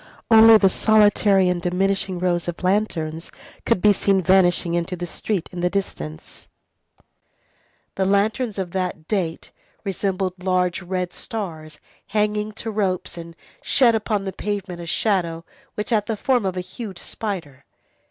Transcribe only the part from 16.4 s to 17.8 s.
of a huge spider.